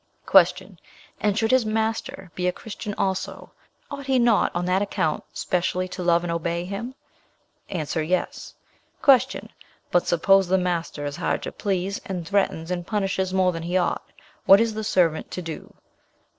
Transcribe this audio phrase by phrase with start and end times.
[0.25, 0.77] "Q.
[1.19, 3.51] And, should his master be a Christian also,
[3.91, 6.95] ought he not on that account specially to love and obey him?
[7.69, 7.85] A.
[8.03, 8.55] 'Yes.'
[9.03, 9.49] "Q.
[9.91, 13.77] But suppose the master is hard to please, and threatens and punishes more than he
[13.77, 14.07] ought,
[14.47, 15.71] what is the servant to do?